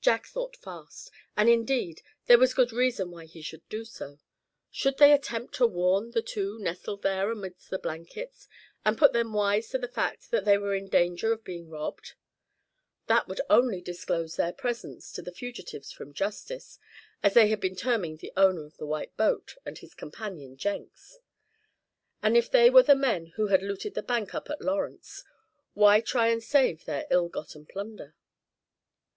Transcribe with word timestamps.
Jack 0.00 0.26
thought 0.26 0.56
fast, 0.56 1.12
and 1.36 1.48
indeed, 1.48 2.02
there 2.26 2.40
was 2.40 2.54
good 2.54 2.72
reason 2.72 3.08
why 3.12 3.24
he 3.24 3.40
should 3.40 3.62
do 3.68 3.84
so. 3.84 4.18
Should 4.68 4.98
they 4.98 5.12
attempt 5.12 5.54
to 5.54 5.66
warn 5.68 6.10
the 6.10 6.22
two 6.22 6.58
nestled 6.58 7.02
there 7.02 7.30
amidst 7.30 7.70
the 7.70 7.78
blankets, 7.78 8.48
and 8.84 8.98
put 8.98 9.12
them 9.12 9.32
wise 9.32 9.68
to 9.68 9.78
the 9.78 9.86
fact 9.86 10.32
that 10.32 10.44
they 10.44 10.58
were 10.58 10.74
in 10.74 10.88
danger 10.88 11.32
of 11.32 11.44
being 11.44 11.70
robbed? 11.70 12.14
That 13.06 13.28
would 13.28 13.40
only 13.48 13.80
disclose 13.80 14.34
their 14.34 14.52
presence 14.52 15.12
to 15.12 15.22
the 15.22 15.30
fugitives 15.30 15.92
from 15.92 16.12
justice, 16.14 16.80
as 17.22 17.34
they 17.34 17.46
had 17.46 17.60
been 17.60 17.76
terming 17.76 18.16
the 18.16 18.32
owner 18.36 18.64
of 18.64 18.76
the 18.76 18.86
white 18.86 19.16
boat, 19.16 19.54
and 19.64 19.78
his 19.78 19.94
companion 19.94 20.56
Jenks. 20.56 21.18
And 22.24 22.36
if 22.36 22.50
they 22.50 22.70
were 22.70 22.82
the 22.82 22.96
men 22.96 23.26
who 23.36 23.46
had 23.46 23.62
looted 23.62 23.94
the 23.94 24.02
bank 24.02 24.34
up 24.34 24.50
at 24.50 24.60
Lawrence, 24.62 25.22
why 25.74 26.00
try 26.00 26.26
and 26.26 26.42
save 26.42 26.86
their 26.86 27.06
ill 27.08 27.28
gotten 27.28 27.66
plunder? 27.66 28.16